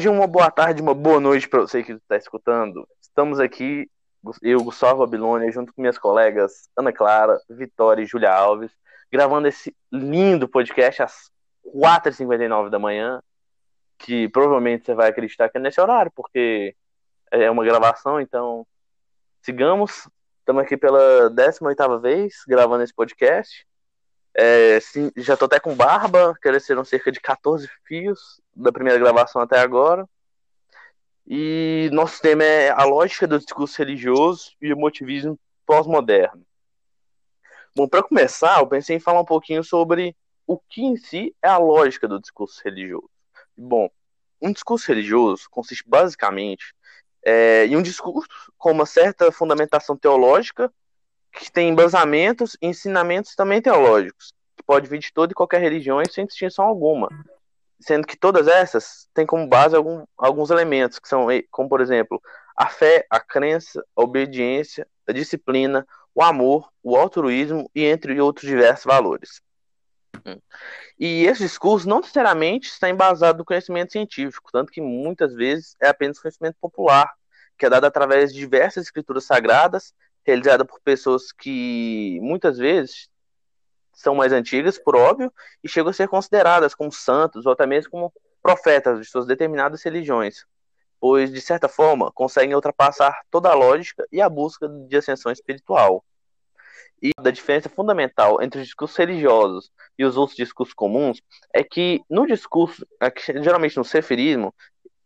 dia, 0.00 0.10
uma 0.10 0.26
boa 0.26 0.50
tarde, 0.50 0.80
uma 0.80 0.94
boa 0.94 1.20
noite 1.20 1.46
para 1.46 1.60
você 1.60 1.82
que 1.82 1.92
está 1.92 2.16
escutando. 2.16 2.88
Estamos 3.02 3.38
aqui, 3.38 3.86
eu, 4.40 4.64
Gustavo 4.64 5.00
Babilônia, 5.00 5.52
junto 5.52 5.74
com 5.74 5.82
minhas 5.82 5.98
colegas 5.98 6.70
Ana 6.74 6.90
Clara, 6.90 7.38
Vitória 7.50 8.02
e 8.02 8.06
Julia 8.06 8.32
Alves, 8.32 8.72
gravando 9.12 9.46
esse 9.46 9.76
lindo 9.92 10.48
podcast 10.48 11.02
às 11.02 11.30
4h59 11.66 12.70
da 12.70 12.78
manhã, 12.78 13.22
que 13.98 14.26
provavelmente 14.30 14.86
você 14.86 14.94
vai 14.94 15.10
acreditar 15.10 15.50
que 15.50 15.58
é 15.58 15.60
nesse 15.60 15.78
horário, 15.78 16.10
porque 16.16 16.74
é 17.30 17.50
uma 17.50 17.64
gravação, 17.64 18.18
então 18.18 18.66
sigamos. 19.42 20.08
Estamos 20.38 20.62
aqui 20.62 20.78
pela 20.78 21.30
18ª 21.30 22.00
vez 22.00 22.36
gravando 22.48 22.82
esse 22.82 22.94
podcast. 22.94 23.66
É, 24.34 24.78
sim, 24.80 25.10
já 25.16 25.36
tô 25.36 25.46
até 25.46 25.58
com 25.58 25.74
barba, 25.74 26.34
cresceram 26.40 26.84
cerca 26.84 27.10
de 27.10 27.20
14 27.20 27.68
fios 27.84 28.40
da 28.54 28.72
primeira 28.72 28.98
gravação 28.98 29.42
até 29.42 29.58
agora. 29.58 30.08
E 31.26 31.88
nosso 31.92 32.20
tema 32.20 32.44
é 32.44 32.70
a 32.70 32.84
lógica 32.84 33.26
do 33.26 33.38
discurso 33.38 33.78
religioso 33.78 34.52
e 34.60 34.72
o 34.72 34.76
motivismo 34.76 35.38
pós-moderno. 35.66 36.44
Bom, 37.74 37.88
para 37.88 38.02
começar, 38.02 38.58
eu 38.58 38.66
pensei 38.66 38.96
em 38.96 39.00
falar 39.00 39.20
um 39.20 39.24
pouquinho 39.24 39.62
sobre 39.62 40.16
o 40.46 40.58
que 40.58 40.82
em 40.82 40.96
si 40.96 41.34
é 41.40 41.48
a 41.48 41.58
lógica 41.58 42.08
do 42.08 42.20
discurso 42.20 42.60
religioso. 42.64 43.08
Bom, 43.56 43.88
um 44.42 44.52
discurso 44.52 44.88
religioso 44.88 45.44
consiste 45.50 45.84
basicamente 45.86 46.74
é, 47.24 47.66
em 47.66 47.76
um 47.76 47.82
discurso 47.82 48.28
com 48.58 48.72
uma 48.72 48.86
certa 48.86 49.30
fundamentação 49.30 49.96
teológica 49.96 50.72
que 51.32 51.50
tem 51.50 51.68
embasamentos 51.68 52.56
e 52.60 52.66
ensinamentos 52.66 53.34
também 53.34 53.62
teológicos, 53.62 54.32
que 54.56 54.62
pode 54.62 54.88
vir 54.88 54.98
de 54.98 55.12
toda 55.12 55.32
e 55.32 55.34
qualquer 55.34 55.60
religião 55.60 56.02
sem 56.10 56.26
distinção 56.26 56.64
alguma, 56.64 57.08
sendo 57.80 58.06
que 58.06 58.16
todas 58.16 58.46
essas 58.48 59.08
têm 59.14 59.26
como 59.26 59.46
base 59.46 59.76
algum, 59.76 60.04
alguns 60.16 60.50
elementos, 60.50 60.98
que 60.98 61.08
são, 61.08 61.26
como 61.50 61.68
por 61.68 61.80
exemplo, 61.80 62.20
a 62.56 62.66
fé, 62.66 63.06
a 63.08 63.20
crença, 63.20 63.82
a 63.96 64.02
obediência, 64.02 64.86
a 65.06 65.12
disciplina, 65.12 65.86
o 66.14 66.22
amor, 66.22 66.70
o 66.82 66.96
altruísmo 66.96 67.70
e 67.74 67.84
entre 67.84 68.20
outros 68.20 68.48
diversos 68.48 68.84
valores. 68.84 69.40
E 70.98 71.24
esse 71.24 71.42
discurso 71.44 71.88
não 71.88 72.00
necessariamente 72.00 72.68
está 72.68 72.90
embasado 72.90 73.38
no 73.38 73.44
conhecimento 73.44 73.92
científico, 73.92 74.50
tanto 74.52 74.70
que 74.70 74.80
muitas 74.80 75.34
vezes 75.34 75.74
é 75.80 75.88
apenas 75.88 76.18
conhecimento 76.18 76.56
popular, 76.60 77.10
que 77.56 77.64
é 77.64 77.70
dado 77.70 77.86
através 77.86 78.32
de 78.32 78.38
diversas 78.38 78.84
escrituras 78.84 79.24
sagradas 79.24 79.94
realizada 80.30 80.64
por 80.64 80.80
pessoas 80.80 81.32
que 81.32 82.18
muitas 82.22 82.56
vezes 82.58 83.08
são 83.92 84.14
mais 84.14 84.32
antigas, 84.32 84.78
por 84.78 84.96
óbvio, 84.96 85.32
e 85.62 85.68
chegam 85.68 85.90
a 85.90 85.92
ser 85.92 86.08
consideradas 86.08 86.74
como 86.74 86.90
santos 86.90 87.44
ou 87.44 87.52
até 87.52 87.66
mesmo 87.66 87.90
como 87.90 88.12
profetas 88.42 88.98
de 88.98 89.04
suas 89.04 89.26
determinadas 89.26 89.82
religiões, 89.82 90.46
pois, 90.98 91.30
de 91.30 91.40
certa 91.40 91.68
forma, 91.68 92.10
conseguem 92.12 92.54
ultrapassar 92.54 93.20
toda 93.30 93.50
a 93.50 93.54
lógica 93.54 94.06
e 94.10 94.20
a 94.20 94.28
busca 94.28 94.68
de 94.68 94.96
ascensão 94.96 95.30
espiritual. 95.30 96.04
E 97.02 97.12
a 97.16 97.30
diferença 97.30 97.68
fundamental 97.68 98.42
entre 98.42 98.60
os 98.60 98.66
discursos 98.66 98.96
religiosos 98.96 99.70
e 99.98 100.04
os 100.04 100.16
outros 100.16 100.36
discursos 100.36 100.74
comuns 100.74 101.20
é 101.52 101.64
que 101.64 102.02
no 102.08 102.26
discurso, 102.26 102.86
geralmente 103.42 103.76
no 103.76 103.84
seferismo, 103.84 104.54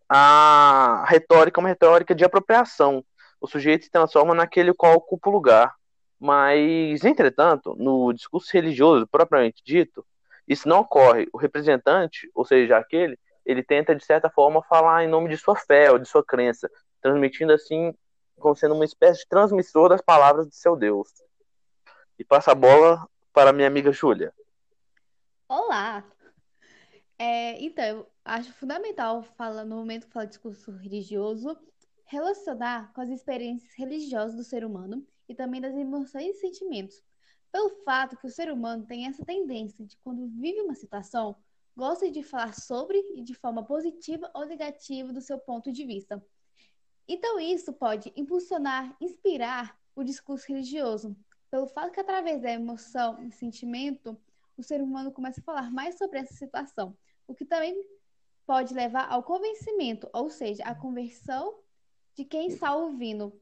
a 0.09 1.05
retórica 1.09 1.61
é 1.61 1.63
uma 1.63 1.69
retórica 1.69 2.15
de 2.15 2.25
apropriação, 2.25 3.05
o 3.41 3.47
sujeito 3.47 3.85
se 3.85 3.91
transforma 3.91 4.35
naquele 4.35 4.73
qual 4.73 4.95
ocupa 4.95 5.29
o 5.29 5.33
lugar. 5.33 5.75
Mas, 6.19 7.05
entretanto, 7.05 7.75
no 7.77 8.13
discurso 8.13 8.51
religioso 8.53 9.07
propriamente 9.07 9.63
dito, 9.65 10.07
isso 10.49 10.69
não 10.69 10.81
ocorre. 10.81 11.29
O 11.33 11.39
representante, 11.39 12.31
ou 12.35 12.45
seja, 12.45 12.79
aquele, 12.79 13.19
ele 13.45 13.63
tenta, 13.63 13.95
de 13.95 14.05
certa 14.05 14.31
forma, 14.31 14.63
falar 14.63 15.05
em 15.05 15.09
nome 15.09 15.29
de 15.29 15.37
sua 15.37 15.57
fé 15.57 15.91
ou 15.91 15.99
de 15.99 16.09
sua 16.09 16.25
crença, 16.25 16.71
transmitindo 17.03 17.53
assim, 17.53 17.95
como 18.39 18.55
sendo 18.55 18.75
uma 18.75 18.85
espécie 18.85 19.21
de 19.21 19.29
transmissor 19.29 19.89
das 19.89 20.01
palavras 20.01 20.49
de 20.49 20.57
seu 20.57 20.77
Deus. 20.77 21.09
E 22.19 22.25
passa 22.25 22.53
a 22.53 22.55
bola 22.55 23.07
para 23.33 23.53
minha 23.53 23.69
amiga 23.69 23.93
Júlia. 23.93 24.33
Olá! 25.49 26.05
É, 27.19 27.63
então, 27.63 27.85
eu 27.85 28.11
acho 28.25 28.53
fundamental, 28.55 29.23
fala, 29.23 29.65
no 29.65 29.77
momento 29.77 30.07
que 30.07 30.13
fala 30.13 30.27
discurso 30.27 30.73
religioso, 30.73 31.57
relacionar 32.05 32.93
com 32.93 33.01
as 33.01 33.09
experiências 33.09 33.73
religiosas 33.75 34.37
do 34.37 34.45
ser 34.45 34.65
humano 34.65 35.07
e 35.29 35.35
também 35.35 35.61
das 35.61 35.75
emoções 35.75 36.37
e 36.37 36.41
sentimentos. 36.41 37.03
Pelo 37.51 37.71
fato 37.85 38.17
que 38.17 38.27
o 38.27 38.31
ser 38.31 38.53
humano 38.53 38.85
tem 38.85 39.07
essa 39.07 39.25
tendência 39.25 39.85
de, 39.85 39.97
quando 39.99 40.27
vive 40.29 40.61
uma 40.61 40.75
situação, 40.75 41.37
gosta 41.77 42.11
de 42.11 42.23
falar 42.23 42.55
sobre 42.55 42.99
e 43.15 43.23
de 43.23 43.35
forma 43.35 43.65
positiva 43.65 44.31
ou 44.35 44.45
negativa 44.45 45.13
do 45.13 45.21
seu 45.21 45.39
ponto 45.39 45.73
de 45.73 45.85
vista. 45.85 46.25
Então, 47.07 47.39
isso 47.39 47.73
pode 47.73 48.13
impulsionar, 48.17 48.97
inspirar 49.01 49.79
o 49.95 50.03
discurso 50.03 50.49
religioso, 50.49 51.17
pelo 51.51 51.69
fato 51.69 51.93
que, 51.93 52.01
através 52.01 52.43
da 52.43 52.51
emoção 52.51 53.23
e 53.23 53.31
sentimento, 53.31 54.19
o 54.57 54.63
ser 54.63 54.83
humano 54.83 55.13
começa 55.13 55.41
a 55.41 55.45
falar 55.45 55.71
mais 55.71 55.97
sobre 55.97 56.19
essa 56.19 56.35
situação, 56.35 56.97
o 57.27 57.35
que 57.35 57.45
também 57.45 57.75
pode 58.47 58.75
levar 58.75 59.09
ao 59.11 59.23
convencimento, 59.23 60.09
ou 60.13 60.29
seja, 60.29 60.65
a 60.65 60.75
conversão 60.75 61.64
de 62.15 62.25
quem 62.25 62.49
está 62.49 62.75
ouvindo, 62.75 63.33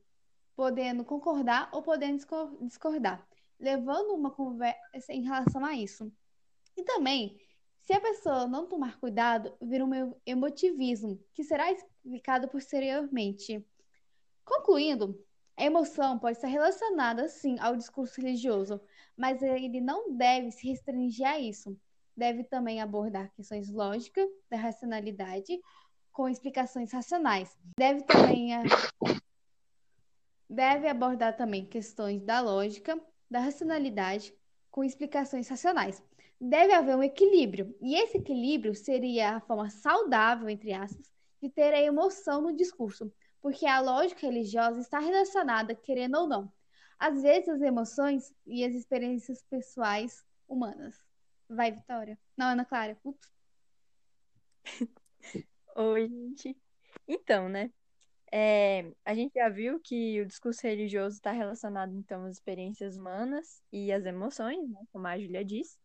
podendo 0.56 1.04
concordar 1.04 1.68
ou 1.72 1.82
podendo 1.82 2.18
discordar, 2.62 3.26
levando 3.58 4.14
uma 4.14 4.30
conversa 4.30 5.12
em 5.12 5.22
relação 5.22 5.64
a 5.64 5.74
isso. 5.74 6.12
E 6.76 6.82
também, 6.82 7.38
se 7.80 7.92
a 7.92 8.00
pessoa 8.00 8.46
não 8.46 8.66
tomar 8.66 8.98
cuidado, 8.98 9.54
vira 9.60 9.84
um 9.84 10.14
emotivismo, 10.24 11.22
que 11.34 11.44
será 11.44 11.70
explicado 11.70 12.48
posteriormente. 12.48 13.64
Concluindo, 14.44 15.18
a 15.56 15.64
emoção 15.64 16.18
pode 16.18 16.38
estar 16.38 16.48
relacionada, 16.48 17.28
sim, 17.28 17.58
ao 17.60 17.76
discurso 17.76 18.20
religioso, 18.20 18.80
mas 19.16 19.42
ele 19.42 19.80
não 19.80 20.16
deve 20.16 20.50
se 20.50 20.66
restringir 20.66 21.26
a 21.26 21.38
isso. 21.38 21.78
Deve 22.16 22.44
também 22.44 22.80
abordar 22.80 23.32
questões 23.34 23.70
lógicas, 23.70 24.28
da 24.50 24.56
racionalidade, 24.56 25.60
com 26.12 26.28
explicações 26.28 26.92
racionais. 26.92 27.56
Deve 27.78 28.02
também 28.02 28.50
deve 30.48 30.86
abordar 30.86 31.34
também 31.34 31.64
questões 31.64 32.22
da 32.22 32.40
lógica, 32.40 33.00
da 33.30 33.40
racionalidade, 33.40 34.34
com 34.70 34.84
explicações 34.84 35.48
racionais. 35.48 36.02
Deve 36.38 36.74
haver 36.74 36.94
um 36.94 37.02
equilíbrio, 37.02 37.74
e 37.80 37.94
esse 37.94 38.18
equilíbrio 38.18 38.74
seria 38.74 39.36
a 39.36 39.40
forma 39.40 39.70
saudável, 39.70 40.48
entre 40.50 40.72
aspas, 40.72 41.10
de 41.40 41.48
ter 41.48 41.72
a 41.72 41.80
emoção 41.80 42.42
no 42.42 42.54
discurso, 42.54 43.10
porque 43.40 43.66
a 43.66 43.80
lógica 43.80 44.26
religiosa 44.26 44.80
está 44.80 44.98
relacionada, 44.98 45.74
querendo 45.74 46.18
ou 46.18 46.26
não, 46.26 46.52
às 46.98 47.22
vezes 47.22 47.48
as 47.48 47.62
emoções 47.62 48.34
e 48.46 48.64
as 48.64 48.74
experiências 48.74 49.42
pessoais 49.42 50.24
humanas. 50.46 50.96
Vai, 51.48 51.72
Vitória. 51.72 52.18
Não, 52.36 52.46
Ana 52.46 52.64
Clara. 52.64 52.98
Ups. 53.04 53.28
Oi, 55.76 56.08
gente. 56.08 56.56
Então, 57.08 57.48
né? 57.48 57.70
É, 58.32 58.92
a 59.04 59.14
gente 59.14 59.32
já 59.34 59.48
viu 59.48 59.80
que 59.80 60.20
o 60.20 60.26
discurso 60.26 60.62
religioso 60.66 61.16
está 61.16 61.32
relacionado, 61.32 61.94
então, 61.94 62.24
às 62.26 62.34
experiências 62.34 62.96
humanas 62.96 63.62
e 63.72 63.92
às 63.92 64.04
emoções, 64.06 64.68
né? 64.70 64.80
Como 64.92 65.06
a 65.06 65.18
Júlia 65.18 65.44
disse. 65.44 65.78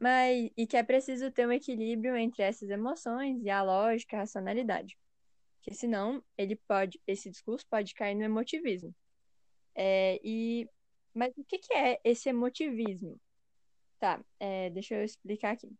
Mas, 0.00 0.50
e 0.56 0.66
que 0.66 0.76
é 0.76 0.82
preciso 0.82 1.30
ter 1.30 1.46
um 1.46 1.52
equilíbrio 1.52 2.16
entre 2.16 2.42
essas 2.42 2.70
emoções 2.70 3.42
e 3.44 3.50
a 3.50 3.62
lógica, 3.62 4.16
a 4.16 4.20
racionalidade. 4.20 4.98
Porque 5.58 5.74
senão, 5.74 6.22
ele 6.36 6.56
pode, 6.68 7.00
esse 7.06 7.30
discurso 7.30 7.66
pode 7.70 7.94
cair 7.94 8.14
no 8.16 8.24
emotivismo. 8.24 8.94
É, 9.74 10.20
e, 10.24 10.68
mas 11.14 11.32
o 11.36 11.44
que, 11.44 11.58
que 11.58 11.74
é 11.74 12.00
esse 12.04 12.28
emotivismo? 12.28 13.20
Tá, 14.00 14.24
é, 14.40 14.70
deixa 14.70 14.96
eu 14.96 15.04
explicar 15.04 15.52
aqui. 15.52 15.70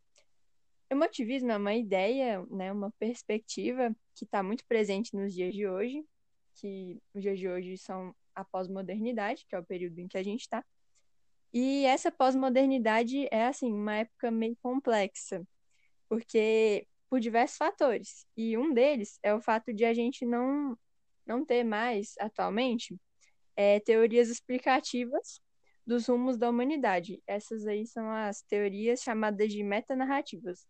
Emotivismo 0.92 1.50
é 1.50 1.56
uma 1.56 1.75
ideia, 1.75 2.44
né, 2.50 2.70
uma 2.70 2.91
perspectiva 2.98 3.97
que 4.14 4.26
está 4.26 4.42
muito 4.42 4.62
presente 4.66 5.16
nos 5.16 5.33
dias 5.33 5.54
de 5.54 5.66
hoje, 5.66 6.04
que 6.56 7.00
os 7.15 7.22
dias 7.22 7.39
de 7.39 7.48
hoje 7.48 7.78
são 7.78 8.15
a 8.34 8.44
pós-modernidade, 8.44 9.47
que 9.48 9.54
é 9.54 9.59
o 9.59 9.65
período 9.65 9.98
em 10.00 10.06
que 10.06 10.18
a 10.18 10.22
gente 10.22 10.42
está. 10.42 10.62
E 11.50 11.86
essa 11.86 12.12
pós-modernidade 12.12 13.27
é, 13.30 13.47
assim, 13.47 13.72
uma 13.72 13.97
época 13.97 14.30
meio 14.30 14.54
complexa, 14.60 15.42
porque 16.10 16.86
por 17.09 17.21
diversos 17.21 17.56
fatores. 17.56 18.27
E 18.36 18.59
um 18.59 18.74
deles 18.74 19.18
é 19.22 19.34
o 19.34 19.41
fato 19.41 19.72
de 19.72 19.86
a 19.86 19.94
gente 19.94 20.27
não, 20.27 20.77
não 21.24 21.42
ter 21.42 21.65
mais, 21.65 22.12
atualmente, 22.21 23.00
é, 23.56 23.80
teorias 23.80 24.28
explicativas 24.28 25.41
dos 25.86 26.06
rumos 26.06 26.36
da 26.36 26.50
humanidade. 26.50 27.22
Essas 27.27 27.66
aí 27.66 27.86
são 27.86 28.10
as 28.10 28.42
teorias 28.42 29.00
chamadas 29.00 29.50
de 29.50 29.62
metanarrativas, 29.62 30.66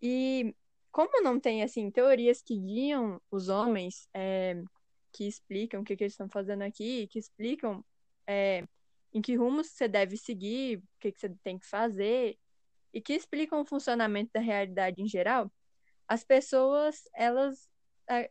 e 0.00 0.54
como 0.90 1.22
não 1.22 1.38
tem, 1.38 1.62
assim, 1.62 1.90
teorias 1.90 2.40
que 2.42 2.56
guiam 2.56 3.20
os 3.30 3.48
homens, 3.48 4.08
é, 4.14 4.62
que 5.12 5.26
explicam 5.26 5.80
o 5.80 5.84
que, 5.84 5.96
que, 5.96 6.04
eles 6.04 6.14
estão 6.14 6.28
fazendo 6.28 6.62
aqui, 6.62 7.06
que 7.08 7.18
explicam 7.18 7.84
é, 8.26 8.66
em 9.12 9.20
que 9.20 9.36
rumos 9.36 9.68
você 9.68 9.88
deve 9.88 10.16
seguir, 10.16 10.78
o 10.78 10.82
que, 11.00 11.12
que 11.12 11.20
você 11.20 11.28
tem 11.42 11.58
que 11.58 11.66
fazer, 11.66 12.38
e 12.92 13.00
que 13.00 13.12
explicam 13.14 13.60
o 13.60 13.66
funcionamento 13.66 14.30
da 14.32 14.40
realidade 14.40 15.02
em 15.02 15.08
geral, 15.08 15.52
as 16.08 16.24
pessoas, 16.24 17.02
elas 17.14 17.68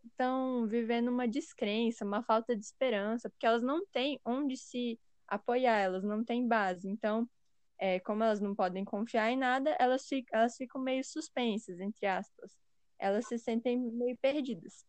estão 0.03 0.65
vivendo 0.67 1.09
uma 1.09 1.27
descrença, 1.27 2.05
uma 2.05 2.23
falta 2.23 2.55
de 2.55 2.63
esperança, 2.63 3.29
porque 3.29 3.45
elas 3.45 3.61
não 3.61 3.85
têm 3.87 4.19
onde 4.25 4.55
se 4.57 4.99
apoiar, 5.27 5.77
elas 5.77 6.03
não 6.03 6.23
têm 6.23 6.47
base. 6.47 6.87
Então, 6.87 7.29
é, 7.77 7.99
como 7.99 8.23
elas 8.23 8.39
não 8.39 8.55
podem 8.55 8.85
confiar 8.85 9.31
em 9.31 9.37
nada, 9.37 9.75
elas 9.79 10.07
elas 10.31 10.55
ficam 10.55 10.81
meio 10.81 11.03
suspensas, 11.03 11.79
entre 11.79 12.05
aspas. 12.05 12.57
Elas 12.97 13.27
se 13.27 13.37
sentem 13.37 13.77
meio 13.77 14.17
perdidas. 14.17 14.85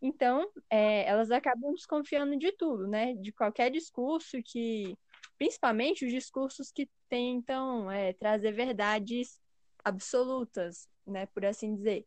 Então, 0.00 0.50
é, 0.68 1.06
elas 1.06 1.30
acabam 1.30 1.72
desconfiando 1.72 2.36
de 2.36 2.52
tudo, 2.52 2.86
né? 2.86 3.14
De 3.14 3.32
qualquer 3.32 3.70
discurso 3.70 4.38
que, 4.44 4.96
principalmente 5.38 6.04
os 6.04 6.12
discursos 6.12 6.70
que 6.70 6.88
tentam 7.08 7.90
é, 7.90 8.12
trazer 8.12 8.52
verdades 8.52 9.40
absolutas, 9.84 10.88
né? 11.06 11.26
Por 11.26 11.44
assim 11.46 11.74
dizer, 11.74 12.06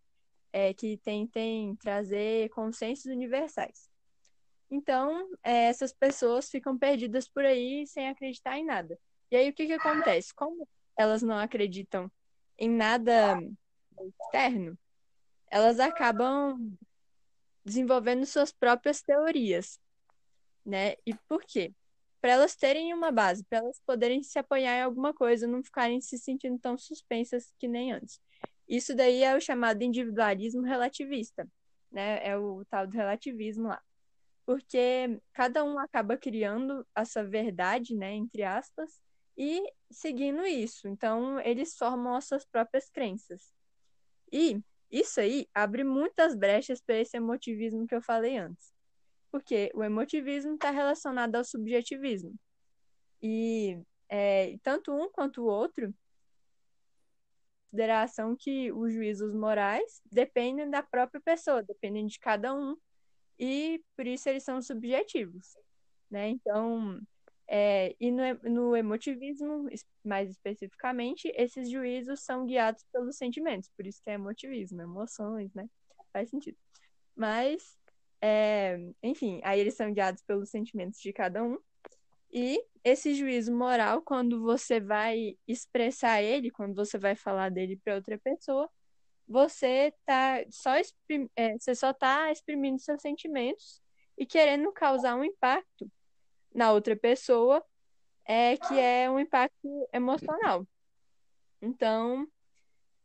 é, 0.53 0.73
que 0.73 0.97
tentem 0.97 1.75
trazer 1.77 2.49
consensos 2.49 3.05
universais. 3.05 3.89
Então, 4.69 5.27
é, 5.43 5.65
essas 5.65 5.91
pessoas 5.91 6.49
ficam 6.49 6.77
perdidas 6.77 7.27
por 7.27 7.43
aí 7.43 7.87
sem 7.87 8.07
acreditar 8.07 8.57
em 8.57 8.65
nada. 8.65 8.99
E 9.31 9.35
aí, 9.35 9.49
o 9.49 9.53
que, 9.53 9.67
que 9.67 9.73
acontece? 9.73 10.33
Como 10.33 10.67
elas 10.97 11.21
não 11.21 11.37
acreditam 11.37 12.11
em 12.57 12.69
nada 12.69 13.37
externo, 14.01 14.77
elas 15.49 15.79
acabam 15.79 16.77
desenvolvendo 17.63 18.25
suas 18.25 18.51
próprias 18.51 19.01
teorias, 19.01 19.79
né? 20.65 20.95
E 21.05 21.13
por 21.27 21.43
quê? 21.43 21.73
Para 22.21 22.31
elas 22.31 22.55
terem 22.55 22.93
uma 22.93 23.11
base, 23.11 23.45
para 23.45 23.59
elas 23.59 23.79
poderem 23.85 24.21
se 24.23 24.37
apoiar 24.37 24.77
em 24.77 24.81
alguma 24.81 25.13
coisa, 25.13 25.47
não 25.47 25.63
ficarem 25.63 26.01
se 26.01 26.17
sentindo 26.17 26.59
tão 26.59 26.77
suspensas 26.77 27.53
que 27.57 27.67
nem 27.67 27.93
antes. 27.93 28.19
Isso 28.67 28.95
daí 28.95 29.23
é 29.23 29.35
o 29.35 29.41
chamado 29.41 29.81
individualismo 29.81 30.63
relativista, 30.63 31.47
né? 31.91 32.19
É 32.27 32.37
o 32.37 32.65
tal 32.65 32.85
do 32.85 32.93
relativismo 32.93 33.67
lá. 33.67 33.81
Porque 34.45 35.19
cada 35.31 35.63
um 35.63 35.79
acaba 35.79 36.17
criando 36.17 36.85
a 36.93 37.05
sua 37.05 37.23
verdade, 37.23 37.95
né, 37.95 38.13
entre 38.13 38.43
aspas, 38.43 38.99
e 39.39 39.63
seguindo 39.89 40.45
isso. 40.45 40.87
Então, 40.87 41.39
eles 41.39 41.77
formam 41.77 42.15
as 42.15 42.25
suas 42.25 42.45
próprias 42.45 42.89
crenças. 42.89 43.53
E 44.31 44.61
isso 44.91 45.21
aí 45.21 45.47
abre 45.53 45.83
muitas 45.83 46.35
brechas 46.35 46.81
para 46.81 46.97
esse 46.97 47.15
emotivismo 47.15 47.87
que 47.87 47.95
eu 47.95 48.01
falei 48.01 48.37
antes. 48.37 48.73
Porque 49.31 49.71
o 49.73 49.83
emotivismo 49.83 50.55
está 50.55 50.71
relacionado 50.71 51.35
ao 51.35 51.45
subjetivismo. 51.45 52.35
E 53.21 53.81
é, 54.09 54.57
tanto 54.61 54.91
um 54.91 55.09
quanto 55.09 55.43
o 55.43 55.47
outro, 55.47 55.93
consideração 57.69 58.35
que 58.35 58.71
os 58.71 58.91
juízos 58.91 59.33
morais 59.33 60.01
dependem 60.11 60.69
da 60.69 60.81
própria 60.81 61.21
pessoa, 61.21 61.63
dependem 61.63 62.07
de 62.07 62.19
cada 62.19 62.53
um, 62.53 62.75
e 63.37 63.81
por 63.95 64.05
isso 64.05 64.27
eles 64.27 64.43
são 64.43 64.61
subjetivos. 64.61 65.55
Né? 66.09 66.29
Então, 66.29 66.99
é, 67.51 67.95
e 67.99 68.11
no, 68.11 68.21
no 68.43 68.75
emotivismo, 68.75 69.67
mais 70.05 70.29
especificamente, 70.29 71.33
esses 71.35 71.67
juízos 71.67 72.19
são 72.19 72.45
guiados 72.45 72.85
pelos 72.93 73.17
sentimentos, 73.17 73.71
por 73.75 73.87
isso 73.87 73.99
que 74.03 74.09
é 74.11 74.13
emotivismo, 74.13 74.79
emoções, 74.83 75.51
né? 75.55 75.67
Faz 76.13 76.29
sentido. 76.29 76.55
Mas, 77.15 77.75
é, 78.21 78.77
enfim, 79.01 79.41
aí 79.43 79.59
eles 79.59 79.73
são 79.73 79.91
guiados 79.91 80.21
pelos 80.21 80.51
sentimentos 80.51 80.99
de 80.99 81.11
cada 81.11 81.43
um. 81.43 81.57
E 82.31 82.63
esse 82.83 83.15
juízo 83.15 83.51
moral, 83.51 84.03
quando 84.03 84.41
você 84.43 84.79
vai 84.79 85.35
expressar 85.47 86.21
ele, 86.21 86.51
quando 86.51 86.75
você 86.75 86.99
vai 86.99 87.15
falar 87.15 87.49
dele 87.49 87.77
para 87.83 87.95
outra 87.95 88.19
pessoa, 88.19 88.69
você 89.27 89.91
tá 90.05 90.45
só 90.51 90.75
é, 91.35 91.57
você 91.57 91.73
só 91.73 91.89
está 91.89 92.31
exprimindo 92.31 92.79
seus 92.79 93.01
sentimentos 93.01 93.81
e 94.15 94.25
querendo 94.25 94.71
causar 94.71 95.15
um 95.15 95.23
impacto 95.23 95.89
na 96.53 96.71
outra 96.71 96.95
pessoa, 96.95 97.63
é 98.25 98.57
que 98.57 98.77
é 98.77 99.09
um 99.09 99.19
impacto 99.19 99.89
emocional. 99.93 100.67
Então, 101.61 102.27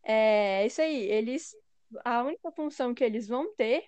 é 0.03 0.67
isso 0.67 0.81
aí. 0.83 1.03
Eles, 1.11 1.57
a 2.05 2.23
única 2.23 2.51
função 2.53 2.95
que 2.95 3.03
eles 3.03 3.27
vão 3.27 3.55
ter, 3.55 3.85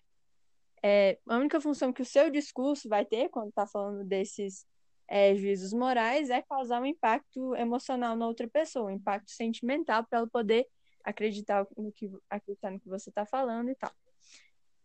é, 0.82 1.18
a 1.26 1.36
única 1.36 1.60
função 1.60 1.92
que 1.92 2.02
o 2.02 2.06
seu 2.06 2.30
discurso 2.30 2.88
vai 2.88 3.04
ter 3.04 3.28
quando 3.28 3.48
está 3.48 3.66
falando 3.66 4.04
desses 4.04 4.66
é, 5.08 5.34
juízos 5.36 5.72
morais 5.72 6.30
é 6.30 6.42
causar 6.42 6.80
um 6.80 6.86
impacto 6.86 7.54
emocional 7.54 8.16
na 8.16 8.26
outra 8.26 8.48
pessoa, 8.48 8.90
um 8.90 8.94
impacto 8.94 9.30
sentimental 9.30 10.04
para 10.04 10.20
ela 10.20 10.28
poder 10.28 10.66
acreditar 11.04 11.66
no 11.76 11.92
que 11.92 12.10
acreditar 12.28 12.70
no 12.70 12.80
que 12.80 12.88
você 12.88 13.10
está 13.10 13.24
falando 13.24 13.70
e 13.70 13.74
tal. 13.74 13.92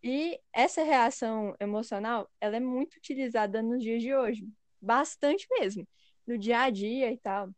E 0.04 0.40
essa 0.52 0.84
reação 0.84 1.56
emocional, 1.60 2.30
ela 2.40 2.58
é 2.58 2.60
muito 2.60 2.96
utilizada 2.96 3.62
nos 3.62 3.84
dias 3.84 4.02
de 4.02 4.14
hoje, 4.16 4.48
bastante 4.82 5.48
mesmo, 5.52 5.88
no 6.26 6.38
dia 6.38 6.62
a 6.62 6.70
dia 6.70 7.12
e 7.12 7.18
tal. 7.18 7.50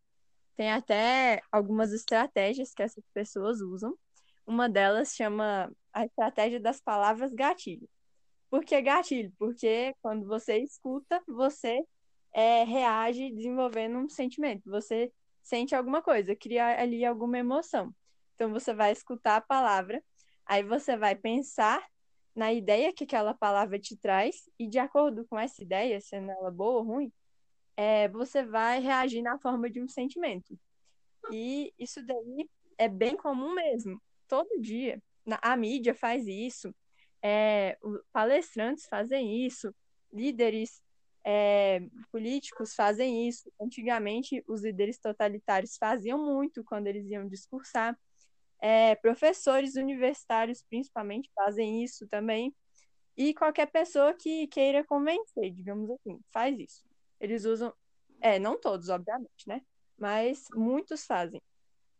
Tem 0.55 0.71
até 0.71 1.41
algumas 1.51 1.91
estratégias 1.91 2.73
que 2.73 2.83
essas 2.83 3.03
pessoas 3.13 3.61
usam. 3.61 3.97
Uma 4.45 4.69
delas 4.69 5.15
chama 5.15 5.71
a 5.93 6.05
estratégia 6.05 6.59
das 6.59 6.79
palavras 6.81 7.33
gatilho. 7.33 7.87
Por 8.49 8.63
que 8.63 8.79
gatilho? 8.81 9.33
Porque 9.39 9.95
quando 10.01 10.27
você 10.27 10.59
escuta, 10.59 11.21
você 11.27 11.83
é, 12.33 12.63
reage 12.63 13.31
desenvolvendo 13.31 13.97
um 13.97 14.09
sentimento. 14.09 14.69
Você 14.69 15.11
sente 15.41 15.75
alguma 15.75 16.01
coisa, 16.01 16.35
cria 16.35 16.79
ali 16.79 17.03
alguma 17.05 17.37
emoção. 17.37 17.93
Então 18.35 18.51
você 18.51 18.73
vai 18.73 18.91
escutar 18.91 19.37
a 19.37 19.41
palavra, 19.41 20.03
aí 20.45 20.63
você 20.63 20.97
vai 20.97 21.15
pensar 21.15 21.83
na 22.35 22.51
ideia 22.51 22.93
que 22.93 23.03
aquela 23.03 23.33
palavra 23.33 23.79
te 23.79 23.95
traz 23.95 24.49
e 24.59 24.67
de 24.67 24.79
acordo 24.79 25.25
com 25.25 25.37
essa 25.37 25.61
ideia, 25.61 25.99
sendo 26.01 26.31
ela 26.31 26.51
boa 26.51 26.79
ou 26.79 26.83
ruim, 26.83 27.13
é, 27.77 28.07
você 28.09 28.43
vai 28.43 28.79
reagir 28.79 29.21
na 29.21 29.37
forma 29.39 29.69
de 29.69 29.81
um 29.81 29.87
sentimento. 29.87 30.57
E 31.31 31.73
isso 31.77 32.03
daí 32.05 32.49
é 32.77 32.87
bem 32.87 33.15
comum 33.15 33.53
mesmo. 33.53 34.01
Todo 34.27 34.61
dia. 34.61 35.01
A 35.41 35.55
mídia 35.55 35.95
faz 35.95 36.27
isso, 36.27 36.73
é, 37.21 37.77
palestrantes 38.11 38.85
fazem 38.87 39.45
isso, 39.45 39.73
líderes 40.11 40.83
é, 41.23 41.79
políticos 42.11 42.75
fazem 42.75 43.27
isso. 43.27 43.49
Antigamente, 43.59 44.43
os 44.47 44.63
líderes 44.63 44.99
totalitários 44.99 45.77
faziam 45.77 46.17
muito 46.17 46.63
quando 46.63 46.87
eles 46.87 47.09
iam 47.09 47.27
discursar. 47.27 47.97
É, 48.65 48.95
professores 48.95 49.75
universitários, 49.75 50.63
principalmente, 50.63 51.29
fazem 51.35 51.83
isso 51.83 52.07
também. 52.07 52.55
E 53.17 53.33
qualquer 53.33 53.69
pessoa 53.69 54.13
que 54.13 54.47
queira 54.47 54.85
convencer, 54.85 55.51
digamos 55.51 55.91
assim, 55.91 56.21
faz 56.31 56.57
isso. 56.57 56.85
Eles 57.19 57.43
usam, 57.43 57.73
é, 58.21 58.39
não 58.39 58.57
todos, 58.57 58.87
obviamente, 58.87 59.45
né? 59.45 59.61
Mas 59.97 60.45
muitos 60.53 61.05
fazem, 61.05 61.41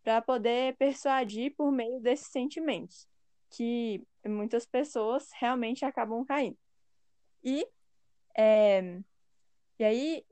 para 0.01 0.21
poder 0.21 0.77
persuadir 0.77 1.53
por 1.57 1.69
meio 1.69 1.99
desses 1.99 2.27
sentimentos, 2.27 3.09
que 3.49 4.01
muitas 4.25 4.65
pessoas 4.65 5.29
realmente 5.33 5.83
acabam 5.83 6.23
caindo. 6.23 6.57
E, 7.43 7.67
é, 8.37 9.01
e 9.79 9.83
aí, 9.83 10.25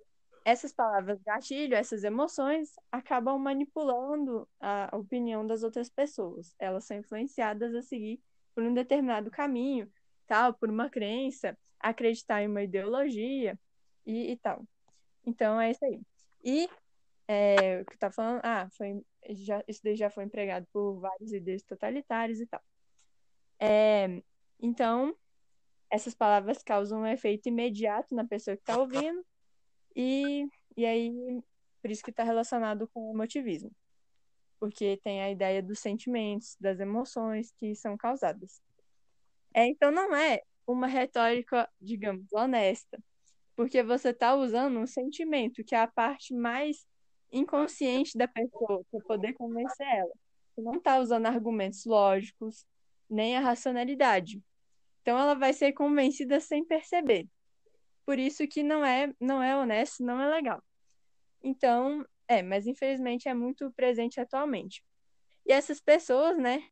essas 0.43 0.73
palavras 0.73 1.21
gatilho, 1.21 1.75
essas 1.75 2.03
emoções, 2.03 2.71
acabam 2.91 3.37
manipulando 3.37 4.47
a 4.59 4.89
opinião 4.93 5.45
das 5.45 5.63
outras 5.63 5.89
pessoas. 5.89 6.55
Elas 6.59 6.85
são 6.85 6.97
influenciadas 6.97 7.75
a 7.75 7.81
seguir 7.81 8.19
por 8.53 8.63
um 8.63 8.73
determinado 8.73 9.29
caminho, 9.29 9.91
tal, 10.27 10.53
por 10.53 10.69
uma 10.69 10.89
crença, 10.89 11.57
acreditar 11.79 12.41
em 12.41 12.47
uma 12.47 12.63
ideologia 12.63 13.57
e, 14.05 14.31
e 14.31 14.37
tal. 14.37 14.65
Então 15.25 15.59
é 15.59 15.71
isso 15.71 15.85
aí. 15.85 16.01
E 16.43 16.69
é, 17.27 17.81
o 17.81 17.85
que 17.85 17.97
tá 17.97 18.11
falando, 18.11 18.41
ah, 18.43 18.67
foi, 18.71 19.01
já, 19.29 19.63
isso 19.67 19.81
daí 19.83 19.95
já 19.95 20.09
foi 20.09 20.23
empregado 20.23 20.67
por 20.73 20.99
vários 20.99 21.31
líderes 21.31 21.63
totalitários 21.63 22.39
e 22.39 22.47
tal. 22.47 22.61
É, 23.59 24.21
então, 24.59 25.15
essas 25.89 26.15
palavras 26.15 26.63
causam 26.63 27.01
um 27.01 27.07
efeito 27.07 27.47
imediato 27.47 28.15
na 28.15 28.25
pessoa 28.25 28.55
que 28.57 28.63
está 28.63 28.77
ouvindo, 28.77 29.23
e, 29.95 30.47
e 30.77 30.85
aí, 30.85 31.41
por 31.81 31.91
isso 31.91 32.03
que 32.03 32.11
está 32.11 32.23
relacionado 32.23 32.87
com 32.93 33.09
o 33.09 33.13
emotivismo. 33.13 33.71
Porque 34.59 34.99
tem 35.03 35.21
a 35.21 35.31
ideia 35.31 35.61
dos 35.61 35.79
sentimentos, 35.79 36.55
das 36.59 36.79
emoções 36.79 37.51
que 37.59 37.75
são 37.75 37.97
causadas. 37.97 38.61
É, 39.53 39.65
então, 39.65 39.91
não 39.91 40.15
é 40.15 40.41
uma 40.65 40.87
retórica, 40.87 41.69
digamos, 41.79 42.31
honesta, 42.31 43.01
porque 43.55 43.83
você 43.83 44.09
está 44.09 44.35
usando 44.35 44.79
um 44.79 44.87
sentimento 44.87 45.63
que 45.63 45.75
é 45.75 45.79
a 45.79 45.87
parte 45.87 46.33
mais 46.33 46.85
inconsciente 47.31 48.17
da 48.17 48.27
pessoa 48.27 48.83
para 48.91 48.99
poder 49.01 49.33
convencer 49.33 49.87
ela. 49.87 50.11
Você 50.53 50.61
não 50.61 50.75
está 50.75 50.99
usando 50.99 51.25
argumentos 51.27 51.85
lógicos, 51.85 52.65
nem 53.09 53.35
a 53.37 53.39
racionalidade. 53.39 54.41
Então 55.01 55.17
ela 55.17 55.33
vai 55.33 55.53
ser 55.53 55.73
convencida 55.73 56.39
sem 56.39 56.63
perceber. 56.63 57.27
Por 58.05 58.19
isso 58.19 58.47
que 58.47 58.63
não 58.63 58.83
é, 58.83 59.13
não 59.19 59.41
é 59.41 59.55
honesto, 59.55 60.03
não 60.03 60.21
é 60.21 60.29
legal. 60.29 60.61
Então, 61.43 62.05
é, 62.27 62.41
mas 62.41 62.67
infelizmente 62.67 63.27
é 63.27 63.33
muito 63.33 63.71
presente 63.71 64.19
atualmente. 64.19 64.83
E 65.45 65.51
essas 65.51 65.79
pessoas, 65.79 66.37
né, 66.37 66.63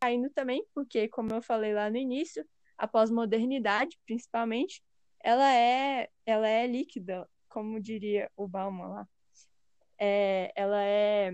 caindo 0.00 0.30
também, 0.30 0.64
porque, 0.74 1.08
como 1.08 1.32
eu 1.32 1.42
falei 1.42 1.74
lá 1.74 1.90
no 1.90 1.96
início, 1.96 2.46
a 2.76 2.86
pós-modernidade, 2.86 3.98
principalmente, 4.06 4.82
ela 5.20 5.52
é, 5.52 6.08
ela 6.24 6.48
é 6.48 6.66
líquida, 6.66 7.28
como 7.48 7.80
diria 7.80 8.30
o 8.36 8.46
Bauman 8.46 8.88
lá. 8.88 9.08
É, 9.98 10.52
ela 10.54 10.82
é. 10.82 11.32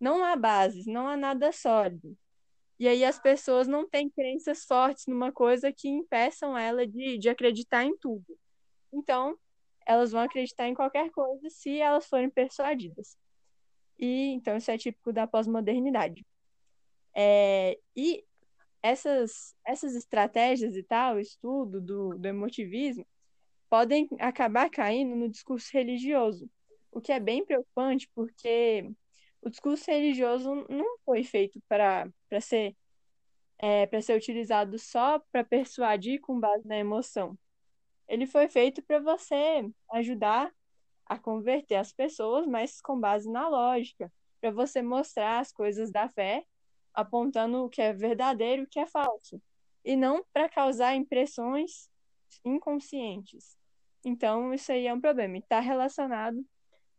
Não 0.00 0.24
há 0.24 0.34
bases, 0.34 0.86
não 0.86 1.06
há 1.06 1.16
nada 1.16 1.52
sólido. 1.52 2.16
E 2.82 2.88
aí 2.88 3.04
as 3.04 3.16
pessoas 3.16 3.68
não 3.68 3.88
têm 3.88 4.10
crenças 4.10 4.64
fortes 4.64 5.06
numa 5.06 5.30
coisa 5.30 5.72
que 5.72 5.88
impeçam 5.88 6.58
ela 6.58 6.84
de, 6.84 7.16
de 7.16 7.28
acreditar 7.28 7.84
em 7.84 7.96
tudo. 7.96 8.36
Então, 8.92 9.38
elas 9.86 10.10
vão 10.10 10.20
acreditar 10.20 10.66
em 10.66 10.74
qualquer 10.74 11.08
coisa 11.12 11.48
se 11.48 11.78
elas 11.78 12.08
forem 12.08 12.28
persuadidas. 12.28 13.16
E 13.96 14.32
então 14.32 14.56
isso 14.56 14.68
é 14.68 14.76
típico 14.76 15.12
da 15.12 15.28
pós-modernidade. 15.28 16.26
É, 17.14 17.78
e 17.94 18.24
essas, 18.82 19.54
essas 19.64 19.94
estratégias 19.94 20.74
e 20.74 20.82
tal, 20.82 21.20
estudo 21.20 21.80
do, 21.80 22.18
do 22.18 22.26
emotivismo, 22.26 23.06
podem 23.70 24.08
acabar 24.18 24.68
caindo 24.68 25.14
no 25.14 25.28
discurso 25.28 25.70
religioso, 25.72 26.50
o 26.90 27.00
que 27.00 27.12
é 27.12 27.20
bem 27.20 27.44
preocupante 27.44 28.10
porque 28.12 28.90
o 29.42 29.50
discurso 29.50 29.90
religioso 29.90 30.66
não 30.68 30.98
foi 31.04 31.24
feito 31.24 31.60
para 31.68 32.08
ser 32.40 32.76
é, 33.58 33.86
para 33.86 34.02
ser 34.02 34.16
utilizado 34.16 34.76
só 34.78 35.20
para 35.30 35.44
persuadir 35.44 36.20
com 36.20 36.38
base 36.38 36.66
na 36.66 36.76
emoção. 36.76 37.38
Ele 38.08 38.26
foi 38.26 38.48
feito 38.48 38.82
para 38.82 38.98
você 38.98 39.70
ajudar 39.92 40.52
a 41.06 41.16
converter 41.16 41.76
as 41.76 41.92
pessoas, 41.92 42.44
mas 42.46 42.80
com 42.80 42.98
base 42.98 43.30
na 43.30 43.48
lógica, 43.48 44.12
para 44.40 44.50
você 44.50 44.82
mostrar 44.82 45.38
as 45.38 45.52
coisas 45.52 45.92
da 45.92 46.08
fé, 46.08 46.44
apontando 46.92 47.64
o 47.64 47.68
que 47.68 47.80
é 47.80 47.92
verdadeiro 47.92 48.62
e 48.62 48.64
o 48.64 48.68
que 48.68 48.80
é 48.80 48.86
falso, 48.86 49.40
e 49.84 49.94
não 49.94 50.24
para 50.32 50.48
causar 50.48 50.96
impressões 50.96 51.88
inconscientes. 52.44 53.56
Então, 54.04 54.52
isso 54.52 54.72
aí 54.72 54.88
é 54.88 54.92
um 54.92 55.00
problema. 55.00 55.38
Está 55.38 55.60
relacionado 55.60 56.44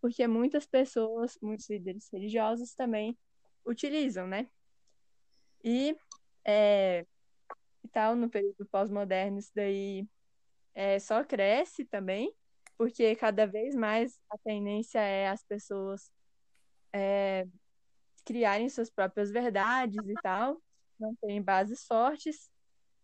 porque 0.04 0.28
muitas 0.28 0.66
pessoas, 0.66 1.38
muitos 1.42 1.70
líderes 1.70 2.10
religiosos 2.12 2.76
também 2.76 3.18
utilizam, 3.66 4.28
né? 4.28 4.50
E, 5.64 5.96
é, 6.44 7.06
tal, 7.90 8.14
no 8.14 8.30
período 8.30 8.66
pós-moderno, 8.66 9.40
isso 9.40 9.54
daí 9.56 10.06
é, 10.76 11.00
só 11.00 11.24
cresce 11.24 11.86
também, 11.86 12.36
porque 12.78 13.16
cada 13.16 13.48
vez 13.48 13.76
mais 13.76 14.20
a 14.30 14.38
tendência 14.40 15.00
é 15.00 15.30
as 15.30 15.42
pessoas 15.42 16.12
é, 16.92 17.48
criarem 18.26 18.68
suas 18.68 18.90
próprias 18.90 19.32
verdades 19.32 20.06
e 20.06 20.16
tal, 20.22 20.62
não 21.00 21.16
terem 21.16 21.42
bases 21.42 21.86
fortes 21.86 22.52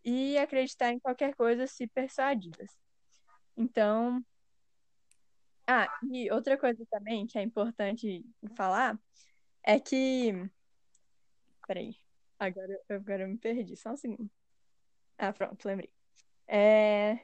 e 0.04 0.36
acreditar 0.36 0.92
em 0.92 1.00
qualquer 1.00 1.34
coisa 1.34 1.66
se 1.66 1.86
persuadidas. 1.86 2.76
Então, 3.56 4.22
ah, 5.70 6.00
e 6.10 6.30
outra 6.32 6.58
coisa 6.58 6.84
também 6.90 7.26
que 7.26 7.38
é 7.38 7.42
importante 7.42 8.24
falar 8.56 8.98
é 9.62 9.78
que. 9.78 10.32
Peraí, 11.66 11.96
agora, 12.38 12.80
agora 12.88 13.22
eu 13.22 13.28
me 13.28 13.38
perdi, 13.38 13.76
só 13.76 13.92
um 13.92 13.96
segundo. 13.96 14.30
Ah, 15.16 15.32
pronto, 15.32 15.64
lembrei. 15.66 15.90
É. 16.46 17.20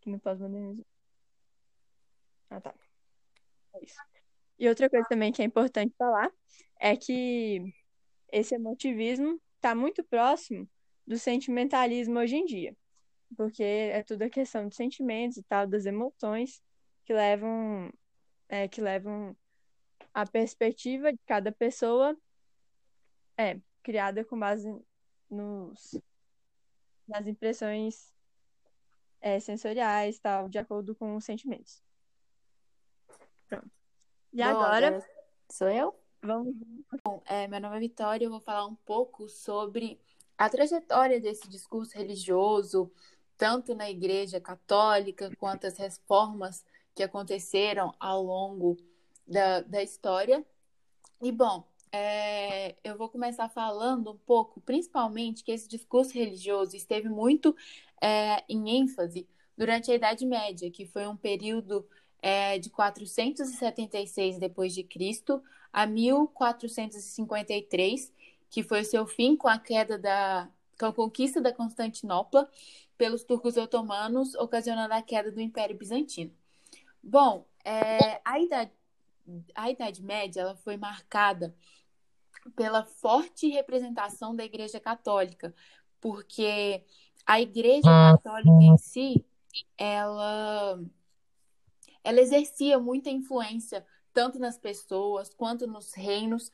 Que 0.00 0.10
não 0.10 0.18
posso 0.18 0.42
modernismo. 0.42 0.84
Ah, 2.50 2.60
tá. 2.60 2.74
É 3.74 3.84
isso. 3.84 4.00
E 4.58 4.68
outra 4.68 4.90
coisa 4.90 5.06
também 5.08 5.32
que 5.32 5.42
é 5.42 5.44
importante 5.44 5.94
falar 5.96 6.30
é 6.80 6.96
que 6.96 7.72
esse 8.32 8.54
emotivismo 8.54 9.40
está 9.56 9.74
muito 9.74 10.02
próximo 10.02 10.68
do 11.06 11.18
sentimentalismo 11.18 12.18
hoje 12.18 12.36
em 12.36 12.44
dia 12.44 12.76
porque 13.34 13.62
é 13.62 14.02
tudo 14.02 14.22
a 14.22 14.30
questão 14.30 14.68
dos 14.68 14.76
sentimentos 14.76 15.36
e 15.36 15.42
tal, 15.42 15.66
das 15.66 15.86
emoções 15.86 16.62
que 17.04 17.12
levam, 17.12 17.92
é, 18.48 18.68
que 18.68 18.80
levam 18.80 19.36
a 20.12 20.26
perspectiva 20.26 21.12
de 21.12 21.18
cada 21.26 21.50
pessoa 21.52 22.16
é 23.36 23.58
criada 23.82 24.24
com 24.24 24.38
base 24.38 24.72
nos 25.28 26.00
nas 27.06 27.26
impressões 27.26 28.14
é, 29.20 29.38
sensoriais 29.38 30.18
tal, 30.18 30.48
de 30.48 30.58
acordo 30.58 30.94
com 30.94 31.16
os 31.16 31.24
sentimentos. 31.24 31.82
Pronto. 33.46 33.70
E 34.32 34.38
Bom, 34.42 34.48
agora... 34.48 34.86
agora 34.88 35.06
sou 35.50 35.68
eu? 35.68 35.94
Vamos. 36.22 36.54
Bom, 37.04 37.22
é, 37.26 37.46
meu 37.46 37.60
nome 37.60 37.76
é 37.76 37.80
Vitória, 37.80 38.24
eu 38.24 38.30
vou 38.30 38.40
falar 38.40 38.64
um 38.64 38.74
pouco 38.74 39.28
sobre 39.28 40.00
a 40.38 40.48
trajetória 40.48 41.20
desse 41.20 41.46
discurso 41.48 41.96
religioso, 41.96 42.90
tanto 43.36 43.74
na 43.74 43.90
Igreja 43.90 44.40
Católica 44.40 45.30
quanto 45.36 45.66
as 45.66 45.76
reformas 45.76 46.64
que 46.94 47.02
aconteceram 47.02 47.94
ao 47.98 48.22
longo 48.22 48.76
da, 49.26 49.62
da 49.62 49.82
história. 49.82 50.44
E, 51.20 51.32
bom, 51.32 51.66
é, 51.90 52.76
eu 52.82 52.98
vou 52.98 53.08
começar 53.08 53.48
falando 53.48 54.10
um 54.12 54.18
pouco, 54.18 54.60
principalmente, 54.60 55.42
que 55.44 55.52
esse 55.52 55.68
discurso 55.68 56.12
religioso 56.12 56.76
esteve 56.76 57.08
muito 57.08 57.56
é, 58.00 58.42
em 58.48 58.80
ênfase 58.80 59.28
durante 59.56 59.90
a 59.90 59.94
Idade 59.94 60.26
Média, 60.26 60.70
que 60.70 60.86
foi 60.86 61.06
um 61.06 61.16
período 61.16 61.86
é, 62.20 62.58
de 62.58 62.68
476 62.70 64.38
depois 64.38 64.74
de 64.74 64.82
Cristo 64.82 65.42
a 65.72 65.86
1453, 65.86 68.12
que 68.50 68.62
foi 68.62 68.80
o 68.80 68.84
seu 68.84 69.06
fim 69.06 69.36
com 69.36 69.48
a 69.48 69.58
queda 69.58 69.98
da 69.98 70.50
com 70.78 70.86
a 70.86 70.92
conquista 70.92 71.40
da 71.40 71.52
Constantinopla 71.52 72.50
pelos 72.98 73.22
turcos 73.22 73.56
otomanos, 73.56 74.34
ocasionando 74.34 74.94
a 74.94 75.02
queda 75.02 75.30
do 75.30 75.40
Império 75.40 75.76
Bizantino. 75.76 76.32
Bom, 77.06 77.46
é, 77.62 78.20
a, 78.24 78.40
idade, 78.40 78.72
a 79.54 79.70
Idade 79.70 80.02
Média 80.02 80.40
ela 80.40 80.56
foi 80.56 80.78
marcada 80.78 81.54
pela 82.56 82.82
forte 82.82 83.46
representação 83.48 84.34
da 84.34 84.42
Igreja 84.42 84.80
Católica, 84.80 85.54
porque 86.00 86.82
a 87.26 87.40
Igreja 87.40 87.82
Católica 87.82 88.62
em 88.62 88.78
si, 88.78 89.24
ela, 89.76 90.82
ela 92.02 92.20
exercia 92.20 92.78
muita 92.78 93.10
influência 93.10 93.86
tanto 94.12 94.38
nas 94.38 94.56
pessoas 94.56 95.34
quanto 95.34 95.66
nos 95.66 95.92
reinos, 95.92 96.50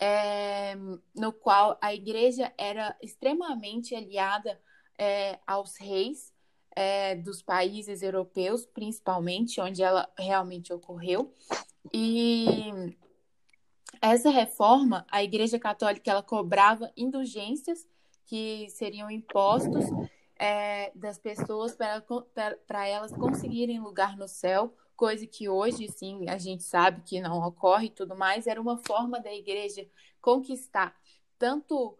é, 0.00 0.74
no 1.14 1.32
qual 1.32 1.78
a 1.80 1.94
Igreja 1.94 2.52
era 2.58 2.96
extremamente 3.00 3.94
aliada 3.94 4.60
é, 4.98 5.38
aos 5.46 5.76
reis 5.76 6.31
é, 6.74 7.14
dos 7.14 7.42
países 7.42 8.02
europeus, 8.02 8.66
principalmente, 8.66 9.60
onde 9.60 9.82
ela 9.82 10.08
realmente 10.18 10.72
ocorreu. 10.72 11.32
E 11.92 12.70
essa 14.00 14.30
reforma, 14.30 15.06
a 15.10 15.22
Igreja 15.22 15.58
Católica 15.58 16.10
ela 16.10 16.22
cobrava 16.22 16.90
indulgências 16.96 17.86
que 18.26 18.68
seriam 18.70 19.10
impostos 19.10 19.84
é, 20.36 20.90
das 20.94 21.18
pessoas 21.18 21.76
para 21.76 22.88
elas 22.88 23.12
conseguirem 23.12 23.80
lugar 23.80 24.16
no 24.16 24.26
céu, 24.26 24.74
coisa 24.96 25.26
que 25.26 25.48
hoje, 25.48 25.88
sim, 25.88 26.28
a 26.28 26.38
gente 26.38 26.62
sabe 26.62 27.02
que 27.02 27.20
não 27.20 27.40
ocorre 27.46 27.86
e 27.86 27.90
tudo 27.90 28.16
mais, 28.16 28.46
era 28.46 28.60
uma 28.60 28.78
forma 28.78 29.20
da 29.20 29.32
igreja 29.32 29.86
conquistar 30.20 30.96
tanto 31.38 31.98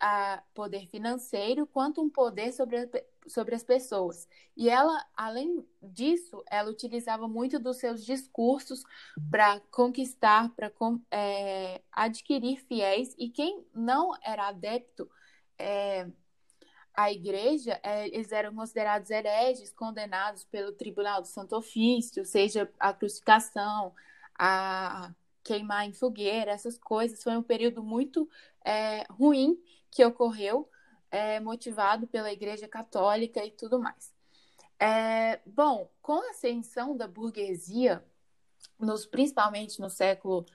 a 0.00 0.42
poder 0.54 0.86
financeiro 0.86 1.66
quanto 1.66 2.00
um 2.00 2.08
poder 2.08 2.52
sobre, 2.52 2.88
sobre 3.26 3.54
as 3.54 3.62
pessoas. 3.62 4.28
E 4.56 4.68
ela, 4.68 5.04
além 5.16 5.66
disso, 5.80 6.42
ela 6.50 6.70
utilizava 6.70 7.28
muito 7.28 7.58
dos 7.58 7.78
seus 7.78 8.04
discursos 8.04 8.82
para 9.30 9.60
conquistar, 9.70 10.50
para 10.54 10.72
é, 11.10 11.80
adquirir 11.90 12.60
fiéis. 12.66 13.14
E 13.18 13.28
quem 13.28 13.64
não 13.74 14.12
era 14.22 14.48
adepto 14.48 15.08
é, 15.58 16.08
à 16.94 17.10
igreja, 17.10 17.80
é, 17.82 18.08
eles 18.08 18.32
eram 18.32 18.54
considerados 18.54 19.10
hereges, 19.10 19.72
condenados 19.72 20.44
pelo 20.44 20.72
Tribunal 20.72 21.22
do 21.22 21.28
Santo 21.28 21.56
Ofício, 21.56 22.24
seja 22.24 22.70
a 22.78 22.92
crucificação, 22.92 23.94
a 24.38 25.12
queimar 25.42 25.86
em 25.86 25.92
fogueira, 25.92 26.52
essas 26.52 26.78
coisas. 26.78 27.22
Foi 27.22 27.36
um 27.36 27.42
período 27.42 27.82
muito 27.82 28.28
é, 28.64 29.04
ruim 29.10 29.58
que 29.90 30.04
ocorreu, 30.04 30.68
é, 31.12 31.38
motivado 31.38 32.06
pela 32.06 32.32
Igreja 32.32 32.66
Católica 32.66 33.44
e 33.44 33.50
tudo 33.50 33.78
mais. 33.78 34.10
É, 34.80 35.40
bom, 35.46 35.88
com 36.00 36.14
a 36.14 36.30
ascensão 36.30 36.96
da 36.96 37.06
burguesia, 37.06 38.02
nos, 38.80 39.04
principalmente 39.06 39.78
no 39.78 39.90
século 39.90 40.46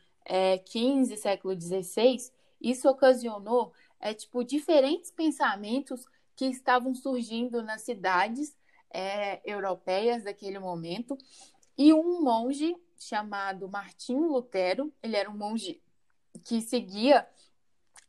XV, 0.67 1.13
é, 1.13 1.15
século 1.15 1.59
XVI, 1.59 2.17
isso 2.59 2.89
ocasionou 2.89 3.71
é, 3.99 4.13
tipo, 4.13 4.43
diferentes 4.43 5.11
pensamentos 5.11 6.05
que 6.35 6.45
estavam 6.45 6.93
surgindo 6.93 7.61
nas 7.61 7.83
cidades 7.83 8.57
é, 8.89 9.39
europeias 9.49 10.23
daquele 10.23 10.59
momento. 10.59 11.17
E 11.77 11.93
um 11.93 12.21
monge 12.21 12.75
chamado 12.99 13.69
Martinho 13.69 14.27
Lutero, 14.27 14.91
ele 15.03 15.15
era 15.15 15.29
um 15.29 15.37
monge 15.37 15.81
que 16.43 16.61
seguia 16.61 17.27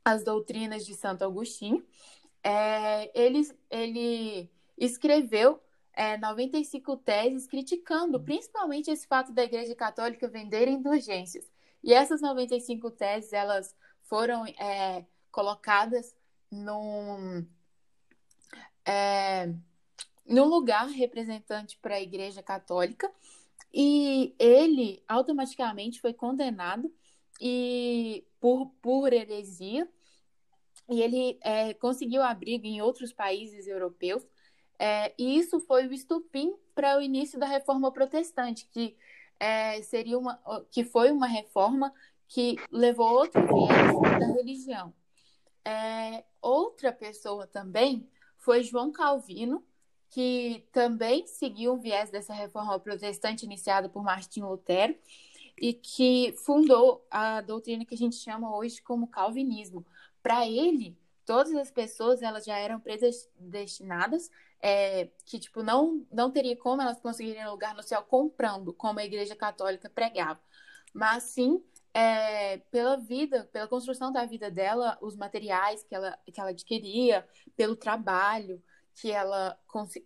as 0.05 0.25
doutrinas 0.25 0.87
de 0.87 0.95
Santo 0.95 1.23
Agostinho. 1.23 1.85
É, 2.43 3.11
ele, 3.19 3.49
ele 3.71 4.51
escreveu 4.77 5.61
é, 5.93 6.17
95 6.17 6.97
teses 6.99 7.47
criticando 7.47 8.21
principalmente 8.21 8.91
esse 8.91 9.07
fato 9.07 9.33
da 9.33 9.43
Igreja 9.43 9.75
Católica 9.75 10.29
vender 10.29 10.69
indulgências. 10.69 11.51
E 11.83 11.93
essas 11.93 12.21
95 12.21 12.91
teses, 12.91 13.33
elas 13.33 13.75
foram 14.03 14.47
é, 14.47 15.05
colocadas 15.31 16.15
num, 16.51 17.47
é, 18.85 19.53
num 20.27 20.45
lugar 20.45 20.89
representante 20.89 21.77
para 21.79 21.97
a 21.97 22.01
Igreja 22.01 22.43
Católica, 22.43 23.11
e 23.73 24.35
ele 24.39 25.03
automaticamente 25.07 26.01
foi 26.01 26.15
condenado 26.15 26.93
e 27.41 28.25
por, 28.41 28.67
por 28.81 29.13
heresia, 29.13 29.89
e 30.89 31.03
ele 31.03 31.39
é, 31.43 31.75
conseguiu 31.75 32.23
abrigo 32.23 32.67
em 32.67 32.81
outros 32.81 33.13
países 33.13 33.67
europeus, 33.67 34.27
é, 34.79 35.13
e 35.19 35.39
isso 35.39 35.61
foi 35.61 35.87
o 35.87 35.93
estupim 35.93 36.55
para 36.75 36.97
o 36.97 37.01
início 37.01 37.39
da 37.39 37.47
reforma 37.47 37.91
protestante, 37.93 38.67
que 38.71 38.97
é, 39.41 39.83
seria 39.83 40.19
uma, 40.19 40.41
que 40.71 40.85
foi 40.85 41.11
uma 41.11 41.27
reforma 41.27 41.93
que 42.29 42.57
levou 42.71 43.11
outro 43.11 43.41
viés 43.41 44.21
da 44.21 44.27
religião. 44.35 44.95
É, 45.65 46.25
outra 46.41 46.93
pessoa 46.93 47.47
também 47.47 48.09
foi 48.37 48.63
João 48.63 48.93
Calvino, 48.93 49.65
que 50.11 50.67
também 50.73 51.27
seguiu 51.27 51.75
um 51.75 51.79
viés 51.79 52.11
dessa 52.11 52.33
reforma 52.33 52.79
protestante 52.79 53.45
iniciada 53.45 53.89
por 53.89 54.03
Martinho 54.03 54.49
Lutero 54.49 54.95
e 55.61 55.75
que 55.75 56.35
fundou 56.45 57.05
a 57.11 57.41
doutrina 57.41 57.85
que 57.85 57.95
a 57.95 57.99
gente 57.99 58.17
chama 58.17 58.57
hoje 58.57 58.81
como 58.81 59.09
calvinismo. 59.09 59.85
Para 60.29 60.47
ele, 60.47 60.95
todas 61.25 61.55
as 61.55 61.71
pessoas 61.71 62.21
elas 62.21 62.45
já 62.45 62.59
eram 62.59 62.79
predestinadas, 62.79 64.31
é, 64.61 65.09
que 65.25 65.39
tipo 65.39 65.63
não 65.63 66.07
não 66.13 66.31
teria 66.31 66.55
como 66.55 66.83
elas 66.83 67.01
conseguirem 67.01 67.49
lugar 67.49 67.75
no 67.75 67.83
céu 67.83 68.03
comprando, 68.03 68.75
como 68.75 68.99
a 68.99 69.05
Igreja 69.07 69.35
Católica 69.35 69.89
pregava, 69.89 70.39
mas 70.93 71.23
sim 71.23 71.65
é, 71.95 72.59
pela 72.71 72.99
vida, 72.99 73.49
pela 73.51 73.67
construção 73.67 74.13
da 74.13 74.27
vida 74.27 74.51
dela, 74.51 74.99
os 75.01 75.17
materiais 75.17 75.83
que 75.83 75.95
ela 75.95 76.19
que 76.27 76.39
ela 76.39 76.51
adquiria, 76.51 77.27
pelo 77.57 77.75
trabalho 77.75 78.63
que 78.95 79.11
ela 79.11 79.59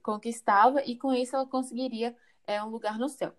conquistava 0.02 0.84
e 0.84 0.96
com 0.96 1.12
isso 1.12 1.34
ela 1.34 1.46
conseguiria 1.48 2.16
é, 2.46 2.62
um 2.62 2.68
lugar 2.68 2.96
no 2.96 3.08
céu. 3.08 3.34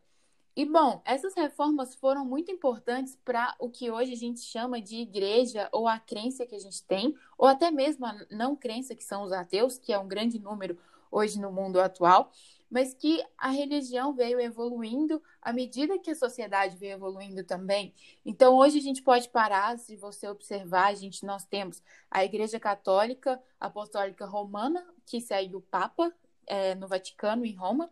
E 0.55 0.65
bom, 0.65 1.01
essas 1.03 1.33
reformas 1.33 1.95
foram 1.95 2.23
muito 2.23 2.51
importantes 2.51 3.17
para 3.25 3.55
o 3.57 3.71
que 3.71 3.89
hoje 3.89 4.13
a 4.13 4.15
gente 4.15 4.39
chama 4.41 4.79
de 4.79 4.97
igreja 4.97 5.67
ou 5.71 5.87
a 5.87 5.97
crença 5.97 6.45
que 6.45 6.53
a 6.53 6.59
gente 6.59 6.83
tem, 6.83 7.17
ou 7.35 7.47
até 7.47 7.71
mesmo 7.71 8.05
a 8.05 8.15
não 8.29 8.55
crença 8.55 8.93
que 8.93 9.03
são 9.03 9.23
os 9.23 9.31
ateus, 9.31 9.79
que 9.79 9.91
é 9.91 9.97
um 9.97 10.07
grande 10.07 10.37
número 10.37 10.77
hoje 11.09 11.39
no 11.39 11.51
mundo 11.51 11.81
atual, 11.81 12.31
mas 12.69 12.93
que 12.93 13.23
a 13.35 13.49
religião 13.49 14.13
veio 14.13 14.39
evoluindo 14.39 15.19
à 15.41 15.51
medida 15.51 15.97
que 15.97 16.11
a 16.11 16.15
sociedade 16.15 16.77
veio 16.77 16.93
evoluindo 16.93 17.43
também. 17.43 17.91
Então, 18.23 18.55
hoje 18.55 18.77
a 18.77 18.81
gente 18.81 19.01
pode 19.01 19.29
parar, 19.29 19.79
se 19.79 19.95
você 19.95 20.27
observar, 20.27 20.87
a 20.87 20.93
gente 20.93 21.25
nós 21.25 21.45
temos 21.45 21.81
a 22.11 22.23
Igreja 22.23 22.59
Católica 22.59 23.41
Apostólica 23.59 24.27
Romana, 24.27 24.85
que 25.03 25.19
segue 25.19 25.55
o 25.55 25.61
Papa 25.61 26.13
é, 26.45 26.75
no 26.75 26.87
Vaticano, 26.87 27.43
em 27.43 27.55
Roma 27.55 27.89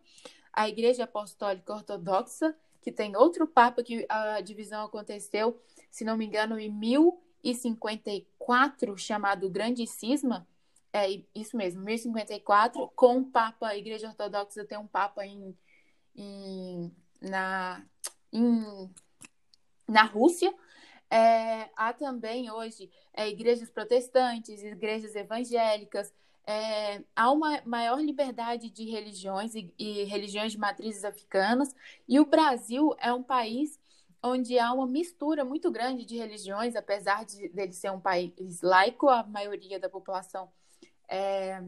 a 0.53 0.67
Igreja 0.67 1.05
Apostólica 1.05 1.73
Ortodoxa, 1.73 2.53
que 2.81 2.91
tem 2.91 3.15
outro 3.15 3.47
Papa 3.47 3.81
que 3.83 4.05
a 4.09 4.41
divisão 4.41 4.83
aconteceu, 4.85 5.57
se 5.89 6.03
não 6.03 6.17
me 6.17 6.25
engano, 6.25 6.59
em 6.59 6.69
1054, 6.69 8.97
chamado 8.97 9.49
Grande 9.49 9.87
Cisma. 9.87 10.45
É 10.93 11.07
isso 11.33 11.55
mesmo, 11.55 11.81
1054, 11.83 12.91
com 12.95 13.19
o 13.19 13.25
Papa, 13.25 13.67
a 13.67 13.77
Igreja 13.77 14.09
Ortodoxa 14.09 14.65
tem 14.65 14.77
um 14.77 14.87
Papa 14.87 15.25
em, 15.25 15.57
em 16.15 16.91
na, 17.21 17.85
em, 18.33 18.89
na 19.87 20.03
Rússia. 20.03 20.53
É, 21.09 21.69
há 21.75 21.93
também 21.93 22.49
hoje 22.49 22.89
é, 23.13 23.29
igrejas 23.29 23.69
protestantes, 23.69 24.63
igrejas 24.63 25.15
evangélicas, 25.15 26.13
é, 26.45 27.03
há 27.15 27.31
uma 27.31 27.61
maior 27.65 27.99
liberdade 27.99 28.69
de 28.69 28.89
religiões 28.89 29.53
e, 29.55 29.73
e, 29.77 30.03
religiões 30.05 30.53
de 30.53 30.57
matrizes 30.57 31.03
africanas, 31.03 31.73
e 32.07 32.19
o 32.19 32.25
Brasil 32.25 32.95
é 32.99 33.13
um 33.13 33.23
país 33.23 33.79
onde 34.23 34.59
há 34.59 34.71
uma 34.71 34.85
mistura 34.85 35.43
muito 35.43 35.71
grande 35.71 36.05
de 36.05 36.17
religiões, 36.17 36.75
apesar 36.75 37.25
de 37.25 37.49
dele 37.49 37.73
ser 37.73 37.91
um 37.91 37.99
país 37.99 38.61
laico, 38.61 39.09
a 39.09 39.23
maioria 39.23 39.79
da 39.79 39.89
população 39.89 40.51
é, 41.07 41.61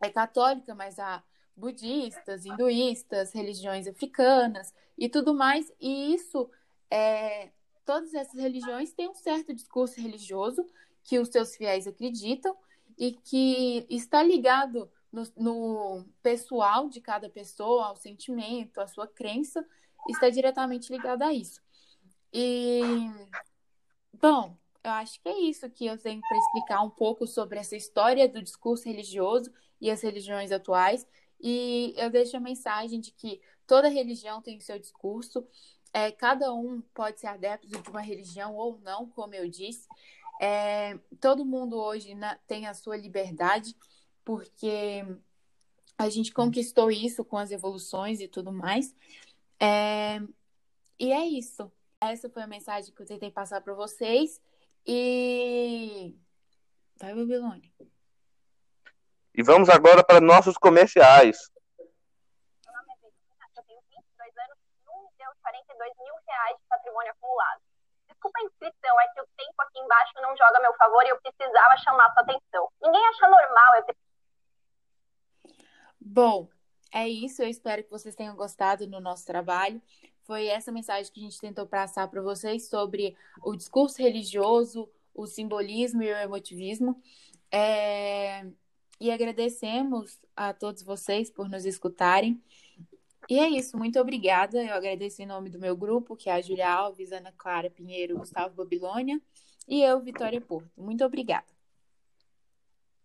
é 0.00 0.10
católica, 0.10 0.74
mas 0.74 0.98
há 0.98 1.22
budistas, 1.56 2.44
hinduístas, 2.44 3.32
religiões 3.32 3.86
africanas 3.86 4.74
e 4.98 5.08
tudo 5.08 5.34
mais, 5.34 5.72
e 5.80 6.14
isso, 6.14 6.50
é, 6.90 7.50
todas 7.84 8.12
essas 8.14 8.38
religiões 8.38 8.92
têm 8.92 9.08
um 9.08 9.14
certo 9.14 9.54
discurso 9.54 10.00
religioso 10.00 10.66
que 11.04 11.18
os 11.18 11.28
seus 11.28 11.56
fiéis 11.56 11.86
acreditam, 11.86 12.56
e 13.02 13.10
que 13.10 13.84
está 13.90 14.22
ligado 14.22 14.88
no, 15.10 15.24
no, 15.36 16.04
pessoal 16.22 16.88
de 16.88 17.00
cada 17.00 17.28
pessoa, 17.28 17.86
ao 17.86 17.96
sentimento, 17.96 18.80
à 18.80 18.86
sua 18.86 19.08
crença, 19.08 19.66
está 20.08 20.30
diretamente 20.30 20.92
ligado 20.92 21.22
a 21.22 21.32
isso. 21.34 21.60
E, 22.32 22.80
bom, 24.12 24.56
eu 24.84 24.90
acho 24.92 25.20
que 25.20 25.28
é 25.28 25.36
isso 25.40 25.68
que 25.68 25.84
eu 25.84 25.98
tenho 25.98 26.20
para 26.20 26.38
explicar 26.38 26.80
um 26.80 26.90
pouco 26.90 27.26
sobre 27.26 27.58
essa 27.58 27.74
história 27.74 28.28
do 28.28 28.40
discurso 28.40 28.84
religioso 28.84 29.52
e 29.80 29.90
as 29.90 30.00
religiões 30.00 30.52
atuais. 30.52 31.04
E 31.40 31.94
eu 31.96 32.08
deixo 32.08 32.36
a 32.36 32.40
mensagem 32.40 33.00
de 33.00 33.10
que 33.10 33.40
toda 33.66 33.88
religião 33.88 34.40
tem 34.40 34.58
o 34.58 34.62
seu 34.62 34.78
discurso, 34.78 35.44
é, 35.92 36.12
cada 36.12 36.54
um 36.54 36.80
pode 36.94 37.18
ser 37.18 37.26
adepto 37.26 37.66
de 37.66 37.90
uma 37.90 38.00
religião 38.00 38.54
ou 38.54 38.78
não, 38.78 39.08
como 39.08 39.34
eu 39.34 39.48
disse. 39.48 39.88
É, 40.40 40.98
todo 41.20 41.44
mundo 41.44 41.76
hoje 41.76 42.14
né, 42.14 42.38
tem 42.46 42.66
a 42.66 42.74
sua 42.74 42.96
liberdade, 42.96 43.76
porque 44.24 45.04
a 45.96 46.08
gente 46.08 46.32
conquistou 46.32 46.90
isso 46.90 47.24
com 47.24 47.38
as 47.38 47.50
evoluções 47.50 48.20
e 48.20 48.28
tudo 48.28 48.52
mais. 48.52 48.94
É, 49.60 50.20
e 50.98 51.12
é 51.12 51.24
isso. 51.24 51.70
Essa 52.00 52.28
foi 52.28 52.42
a 52.42 52.46
mensagem 52.46 52.92
que 52.92 53.02
eu 53.02 53.06
tentei 53.06 53.30
passar 53.30 53.60
para 53.60 53.74
vocês. 53.74 54.40
E. 54.86 56.16
Vai, 56.96 57.14
Babilônia. 57.14 57.70
E 59.34 59.42
vamos 59.42 59.68
agora 59.68 60.04
para 60.04 60.20
nossos 60.20 60.56
comerciais. 60.58 61.38
Meu 62.66 62.74
nome 62.74 62.92
é 62.92 63.06
eu 63.58 63.64
tenho 63.64 63.80
22 63.88 64.36
anos 64.36 64.58
e 64.58 64.90
1 64.90 65.10
milhão 65.12 65.32
42 65.40 65.92
mil 65.98 66.14
reais 66.26 66.56
de 66.58 66.64
patrimônio 66.68 67.12
acumulado 67.12 67.62
desculpa 68.22 68.38
a 68.38 68.44
inscrição, 68.44 69.00
é 69.00 69.08
que 69.08 69.20
o 69.20 69.26
tempo 69.36 69.62
aqui 69.62 69.78
embaixo 69.80 70.12
não 70.22 70.36
joga 70.36 70.51
a 70.51 70.51
meu 70.62 70.74
favor 70.74 71.04
e 71.04 71.08
eu 71.08 71.20
precisava 71.20 71.76
chamar 71.78 72.12
sua 72.12 72.22
atenção. 72.22 72.68
Ninguém 72.80 73.06
acha 73.08 73.28
normal 73.28 73.74
eu. 73.76 73.94
Bom, 76.00 76.48
é 76.92 77.08
isso. 77.08 77.42
Eu 77.42 77.48
espero 77.48 77.82
que 77.84 77.90
vocês 77.90 78.14
tenham 78.14 78.36
gostado 78.36 78.86
do 78.86 79.00
nosso 79.00 79.26
trabalho. 79.26 79.80
Foi 80.24 80.46
essa 80.46 80.72
mensagem 80.72 81.12
que 81.12 81.20
a 81.20 81.24
gente 81.24 81.40
tentou 81.40 81.66
passar 81.66 82.08
para 82.08 82.22
vocês 82.22 82.68
sobre 82.68 83.16
o 83.42 83.56
discurso 83.56 84.00
religioso, 84.00 84.88
o 85.14 85.26
simbolismo 85.26 86.02
e 86.02 86.12
o 86.12 86.16
emotivismo. 86.16 87.00
É... 87.50 88.46
E 89.00 89.10
agradecemos 89.10 90.20
a 90.36 90.54
todos 90.54 90.82
vocês 90.82 91.28
por 91.28 91.48
nos 91.48 91.64
escutarem. 91.64 92.40
E 93.28 93.38
é 93.38 93.48
isso, 93.48 93.76
muito 93.76 93.98
obrigada. 93.98 94.62
Eu 94.62 94.74
agradeço 94.74 95.22
em 95.22 95.26
nome 95.26 95.50
do 95.50 95.58
meu 95.58 95.76
grupo, 95.76 96.16
que 96.16 96.28
é 96.28 96.34
a 96.34 96.40
Julia 96.40 96.70
Alves, 96.70 97.12
Ana 97.12 97.32
Clara 97.36 97.70
Pinheiro, 97.70 98.18
Gustavo 98.18 98.54
Babilônia 98.54 99.20
e 99.68 99.82
eu, 99.82 100.00
Vitória 100.00 100.40
Porto. 100.40 100.70
Muito 100.76 101.04
obrigada. 101.04 101.46